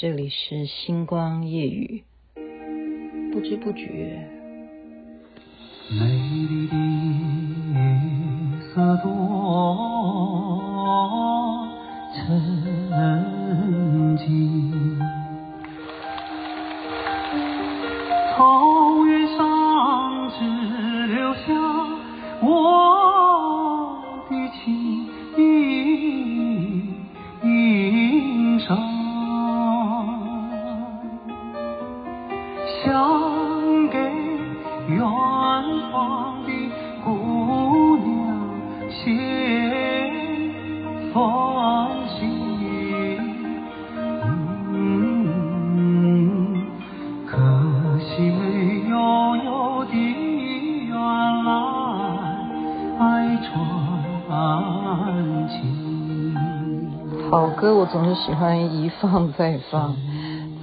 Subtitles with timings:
[0.00, 2.04] 这里是星光夜雨，
[3.32, 4.28] 不知不觉。
[5.90, 6.76] 美丽的
[8.62, 9.10] 色朵
[12.14, 12.88] 沉
[41.28, 42.24] 封信，
[44.72, 46.64] 嗯，
[47.26, 47.36] 可
[48.00, 48.96] 惜没有
[49.36, 49.92] 有的
[50.86, 50.96] 缘
[52.98, 53.52] 来传
[55.50, 55.52] 情。
[57.30, 59.94] 好歌我总是喜欢一放再放。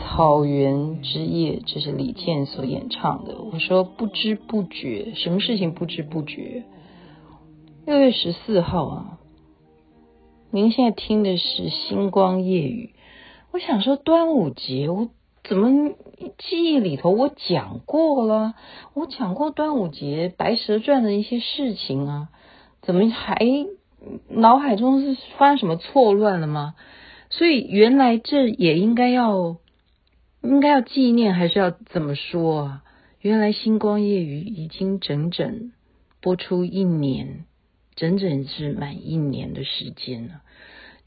[0.00, 3.36] 草原之夜，这是李健所演唱的。
[3.52, 6.64] 我说不知不觉，什么事情不知不觉？
[7.86, 9.17] 六月十四号啊，
[10.50, 12.94] 您现在听的是星光夜语。
[13.52, 15.10] 我想说端午节，我
[15.44, 15.94] 怎么
[16.38, 18.54] 记忆里头我讲过了？
[18.94, 22.28] 我讲过端午节《白蛇传》的一些事情啊，
[22.80, 23.36] 怎么还
[24.28, 26.74] 脑海中是发生什么错乱了吗？
[27.28, 29.56] 所以原来这也应该要。
[30.40, 32.84] 应该要纪念还是要怎么说啊？
[33.20, 35.72] 原来星光夜语已经整整
[36.20, 37.44] 播出一年，
[37.98, 40.40] 整整是满一年的时间了。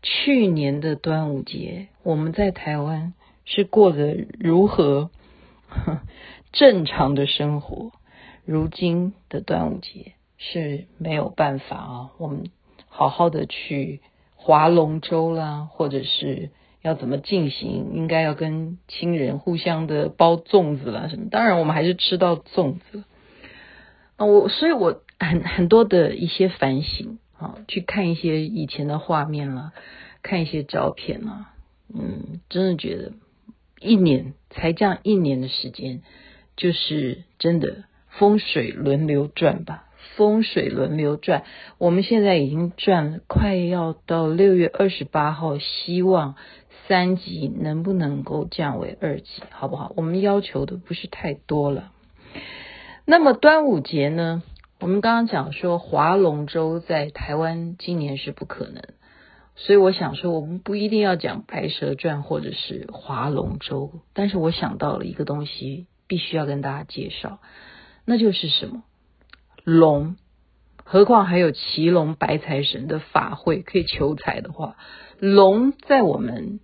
[0.02, 3.14] 去年的端午节，我们在台湾
[3.45, 5.09] 是过得如何
[6.52, 7.94] 正常的生活？
[8.44, 12.50] 如今的端午节是没有办法啊，我们
[12.89, 14.02] 好好的去
[14.36, 16.50] 划龙舟啦，或者是。
[16.84, 17.92] 要怎么进行？
[17.94, 21.30] 应该要跟亲人互相的包粽子啦，什么？
[21.30, 23.03] 当然，我们还是吃到粽子。
[24.17, 29.72] 啊，我所以，我很很多的一些反省啊，去看一些以前的画面了，
[30.23, 31.50] 看一些照片了，
[31.94, 33.13] 嗯，真的觉得
[33.79, 36.01] 一年才这样一年的时间，
[36.57, 39.85] 就是真的风水轮流转吧。
[40.16, 41.44] 风水轮流转，
[41.78, 46.35] 我们现在已经转了，快要到六月二十八号，希望
[46.88, 49.94] 三级能不能够降为二级，好不好？
[49.96, 51.91] 我们要求的不是太多了。
[53.06, 54.44] 那么端午节呢？
[54.81, 58.81] 我们刚刚讲说划龙舟在台湾今年是不可能，
[59.56, 67.38] 所以我想说我们不一定要讲《白蛇传》或者是划龙舟，但是我想到了一个东西，必须要跟大家介绍，
[68.06, 68.81] 那就是什么？
[69.64, 70.16] 龙，
[70.84, 74.78] 何况还有骑龙白财神的法会可以求财的话，
[75.20, 76.59] 龙在我们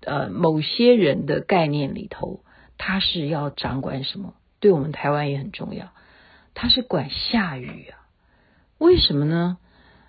[0.00, 2.40] 呃某些人的概念里头，
[2.78, 4.34] 它是要掌管什么？
[4.58, 5.90] 对我们台湾也很重要，
[6.62, 7.96] 它是管下雨啊。
[8.76, 9.56] 为什么呢？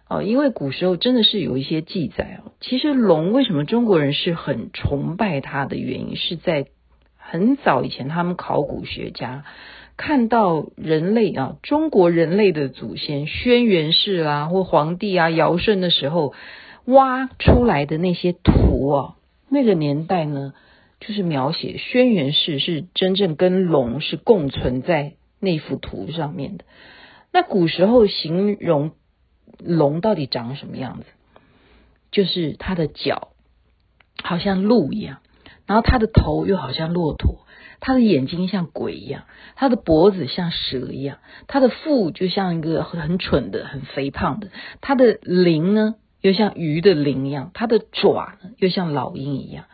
[0.09, 2.51] 哦，因为古时候真的是有一些记载哦。
[2.59, 6.65] 其实龙为什么中国人是很崇拜它的原因，是在
[7.15, 9.45] 很早以前，他们考古学家。
[9.95, 16.33] 看到人类啊，中国人类的祖先轩辕氏啊，或皇帝啊、尧舜的时候
[16.83, 19.15] 挖出来的那些图啊，
[19.47, 20.53] 那个年代呢，
[20.99, 26.63] 就是描写轩辕氏是真正跟龙是共存在那幅图上面的。
[27.33, 28.91] 那古时候形容
[29.59, 31.05] 龙到底长什么样子，
[32.11, 33.33] 就是它的脚
[34.23, 35.17] 好像鹿一样，
[35.65, 37.39] 然后它的头又好像骆驼。
[37.83, 39.23] 它的眼睛像鬼一样，
[39.55, 44.49] 它的脖子像蛇一样，它的腹就像一个很蠢的、很肥胖的，
[44.81, 49.65] 它的鳞呢又像鱼的鳞一样，它的爪又像老鹰一样，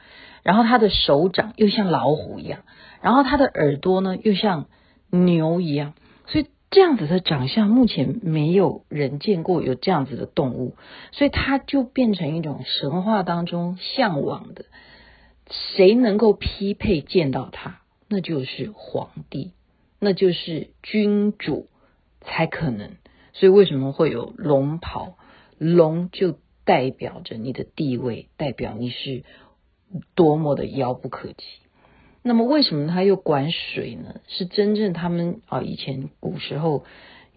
[0.42, 2.62] 然后它的手掌又像老虎一样，
[3.02, 4.68] 然后它的耳朵呢又像
[5.10, 5.94] 牛一样，
[6.28, 10.76] 所以这样子的长相，目前没有人见过有这样子的动物，
[11.12, 14.66] 所以它就变成一种神话当中向往的，
[15.50, 17.82] 谁能够匹配见到它？
[18.10, 19.52] 那就是皇帝，
[20.00, 21.68] 那就是君主
[22.22, 22.92] 才可能。
[23.34, 25.18] 所以为什么会有龙袍？
[25.58, 29.24] 龙就代表着你的地位，代表你是
[30.16, 31.46] 多么的遥不可及。
[32.28, 34.22] 那么为什么他又管水呢？
[34.28, 36.84] 是真正他们啊，以前古时候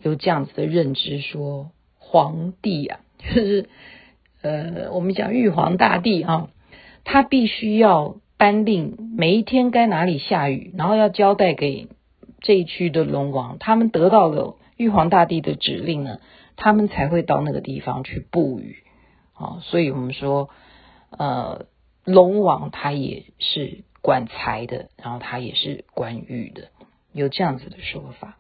[0.03, 3.69] 有这样子的认知说，皇帝啊， 就是
[4.43, 6.51] 呃，我们讲玉皇大帝啊，
[7.05, 8.17] 他必须要。
[8.41, 11.89] 颁令每一天该哪里下雨，然后要交代给
[12.41, 16.21] 这一区的龙王，他们得到了玉皇大帝的指令呢，
[16.57, 18.79] 他们才会到那个地方去布雨。
[19.35, 20.49] 啊，所以我们说，
[21.11, 21.67] 呃，
[22.07, 26.69] 龙王他也是管财的，然后他也是管雨的，
[27.12, 28.37] 有这样子的说法。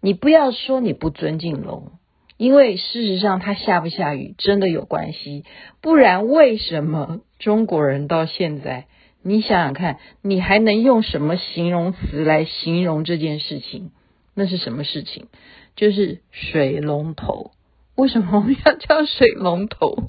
[0.00, 1.92] 你不要说你不尊敬龙，
[2.36, 5.44] 因为事实上它下不下雨真的有关系。
[5.80, 8.86] 不然为什么中国人到现在，
[9.22, 13.90] 你想想看，你还能用什么形容词来形容这件事情？
[14.34, 15.26] 那是什么事情？
[15.74, 17.50] 就是水龙头。
[17.96, 19.96] 为什么我们要叫水龙头？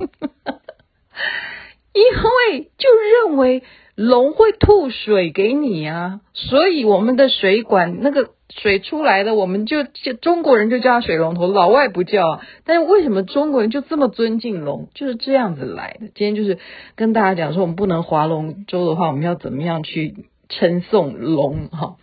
[1.91, 2.89] 因为就
[3.25, 3.63] 认为
[4.07, 8.31] 龙会吐水给你啊，所以我们的水管那个。
[8.51, 9.84] 水出来的，我们就
[10.22, 12.48] 中国人就叫它水龙头，老外不叫啊。
[12.66, 14.90] 但是为什么中国人就这么尊敬龙？
[14.96, 16.07] 就是这样子来的。
[16.16, 16.57] 今天就是
[16.96, 20.16] 跟大家讲说，我们不能划龙舟的话，我们要怎么样去
[20.50, 21.98] 称颂龙哈？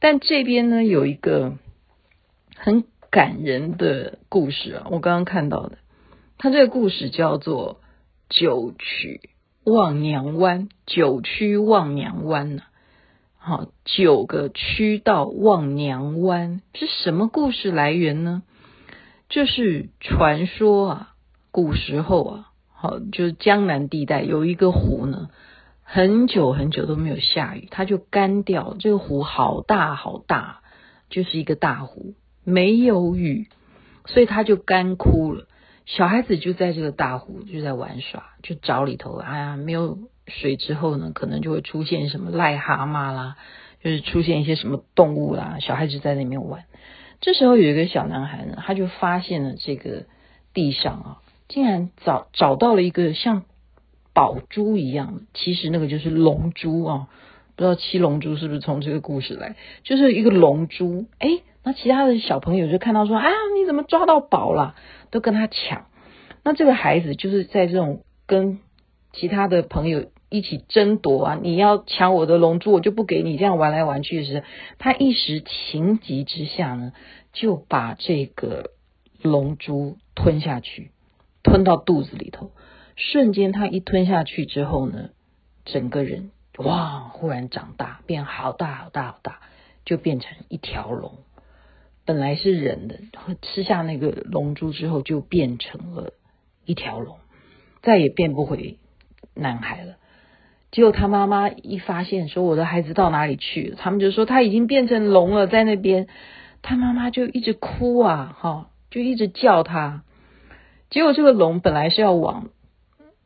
[0.00, 1.52] 但这边呢，有一个
[2.56, 5.76] 很感人的故事啊，我刚刚看到的，
[6.38, 7.78] 它这个故事叫做
[8.30, 9.20] “九曲
[9.64, 12.62] 望娘湾”，九曲望娘湾呢。
[13.38, 18.42] 好，九个曲到望娘湾是什么故事来源呢？
[19.28, 21.14] 就是传说啊，
[21.50, 25.28] 古时候啊，好，就是江南地带有一个湖呢，
[25.82, 28.76] 很久很久都没有下雨，它就干掉。
[28.78, 30.60] 这个湖好大好大，
[31.08, 32.14] 就是一个大湖，
[32.44, 33.48] 没有雨，
[34.06, 35.46] 所以它就干枯了。
[35.86, 39.98] 小孩子就在这个大湖就在玩耍，就找里头，哎呀，没有。
[40.26, 43.36] 水之后呢，可能就会出现什么癞蛤蟆啦，
[43.82, 46.64] 就是出现一些什么动物啦，小孩子在那边玩。
[47.20, 50.06] 这时候有一个小男孩呢，他就发现了这个
[50.54, 53.42] 地上啊，竟然找找到了一个像
[54.14, 57.08] 宝珠一样，其实那个就是龙珠啊，
[57.54, 61.04] 不知道七龙珠是不是从这个故事来，就是一个龙珠。
[61.18, 63.28] 哎，那其他的小朋友就看到说啊，
[63.58, 64.76] 你怎么抓到宝了？
[65.10, 65.86] 都跟他抢。
[66.44, 68.60] 那这个孩子就是在这种跟
[69.12, 70.06] 其他的朋友。
[70.30, 71.38] 一起争夺啊！
[71.40, 73.36] 你要抢我的龙珠，我就不给你。
[73.36, 74.42] 这样玩来玩去时，
[74.78, 76.92] 他一时情急之下呢，
[77.32, 78.70] 就把这个
[79.22, 80.90] 龙珠吞下去，
[81.44, 82.50] 吞到肚子里头。
[82.96, 85.10] 瞬间，他一吞下去之后呢，
[85.64, 89.38] 整个人哇，忽然长大，变好大好大好大，
[89.84, 91.12] 就变成一条龙。
[92.04, 92.98] 本来是人的，
[93.42, 96.12] 吃下那个龙珠之后，就变成了
[96.64, 97.16] 一条龙，
[97.82, 98.78] 再也变不回
[99.34, 99.94] 男孩了。
[100.70, 103.76] 结果他妈妈一发现，说我的孩子到哪里去了？
[103.78, 106.08] 他们就说他已经变成龙了，在那边。
[106.66, 110.02] 他妈妈就一直哭啊，哈，就一直叫他。
[110.88, 112.48] 结果这个龙本来是要往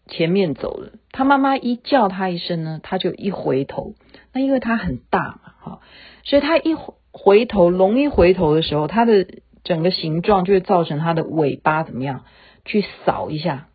[0.09, 3.95] 前面走的，他妈妈一叫他一声呢，他就一回头。
[4.33, 5.81] 那因为他很大嘛，哈，
[6.25, 6.75] 所以他一
[7.13, 9.27] 回头，龙一回头的时候，它的
[9.65, 12.25] 整个形状就会造成它的尾巴怎么样
[12.65, 13.69] 去扫一下。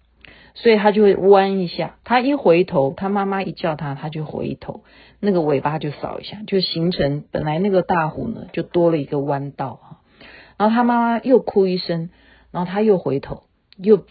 [0.56, 4.84] 所以它就会弯一下，它一回头，它妈妈一叫它，它就回头，
[5.20, 9.98] 那个尾巴就扫一下，就形成本来那个大虎呢，就多了一个弯道哈。
[10.58, 12.12] 然后他妈妈又哭一声，
[12.52, 13.46] 然后他又回头，
[13.78, 14.06] 又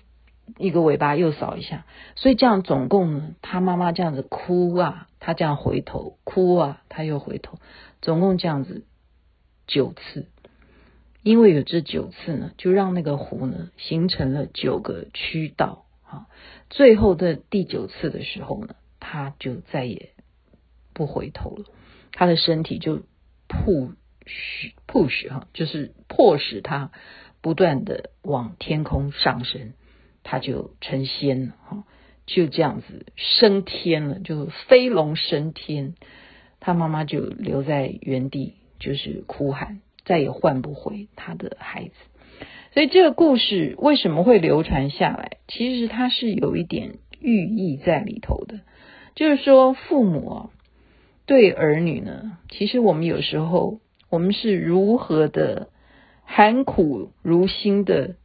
[0.58, 1.86] 一个尾巴又扫一下，
[2.16, 7.58] 所以这样总共呢，他妈妈这样子哭啊，他这样回头哭啊，他又回头，
[8.00, 8.84] 总共这样子
[9.66, 10.26] 九次，
[11.22, 16.26] 因为有这九次呢，就让那个湖呢形成了九个渠道啊。
[16.70, 20.10] 最后的第九次的时候呢，他就再也
[20.92, 21.66] 不回头了，
[22.12, 23.02] 他的身体就
[23.48, 26.90] push push 哈，就是迫使他
[27.40, 29.72] 不断的往天空上升，
[30.22, 31.84] 他就成仙了哈，
[32.26, 35.94] 就这样子升天了，就飞龙升天，
[36.60, 41.92] 他妈妈就留在原地，就是哭喊，再也唤不回他的孩子。
[42.74, 45.36] 所以这个故事为什么会流传下来？
[45.46, 48.60] 其实它是有一点寓意在里头的，
[49.14, 50.50] 就是说父母啊
[51.26, 53.78] 对儿女呢，其实我们有时候
[54.10, 55.68] 我们是如何的
[56.24, 58.16] 含苦茹心的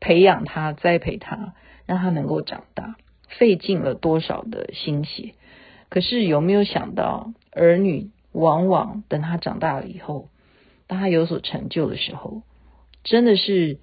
[0.00, 1.54] 培养他、栽培他，
[1.86, 2.96] 让他能够长大，
[3.38, 5.32] 费尽了多少的心血。
[5.88, 10.28] 可是有没有想到，儿女往往等他长大了以后，
[10.86, 12.42] 当他有所成就的时候，
[13.04, 13.78] 真的是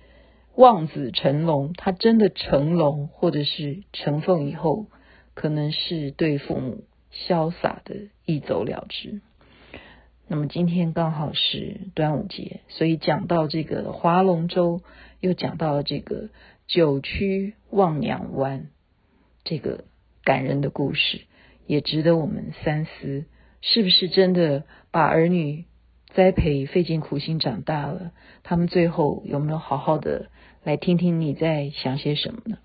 [0.56, 4.86] 望子成龙，他真的成龙，或者是成凤以后，
[5.34, 9.22] 可能是对父母潇洒的一走了之。
[10.28, 14.82] 那么今天刚好是端午节，所以讲到这个划龙舟，
[15.20, 16.30] 又讲到了这个
[16.68, 18.68] 九曲望娘湾
[19.44, 19.84] 这个
[20.24, 21.22] 感人的故事，
[21.68, 23.26] 也值得我们三思，
[23.68, 25.66] 是不是真的把儿女
[26.14, 28.12] 栽培费尽苦心长大了？
[28.44, 30.28] 他们最后有没有好好的
[30.64, 32.60] 来听听你在想些什么呢？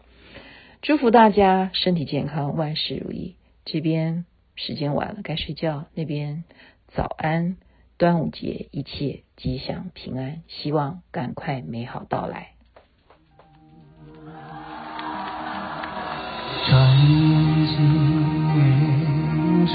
[0.82, 3.36] 祝福大家身体健康万事如意。
[3.64, 4.26] 这边
[4.56, 5.86] 时间晚了该睡觉。
[5.94, 6.44] 那边
[6.88, 7.56] 早安
[7.96, 10.42] 端午节一切吉祥平安。
[10.48, 12.52] 希望赶快美好到来。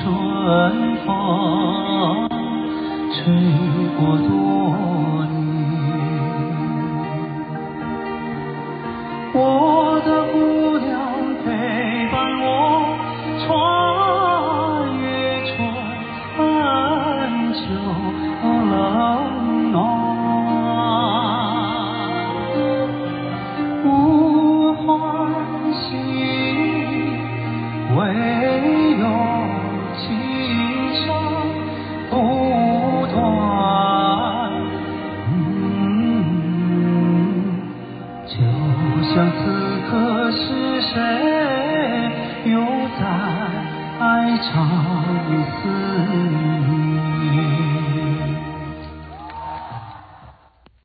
[0.02, 2.30] 春风
[3.12, 3.24] 吹
[3.98, 5.34] 过多年。
[9.34, 9.38] 我